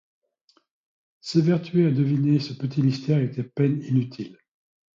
[1.19, 4.39] S'évertuer à deviner ce petit mystère était peine inutile.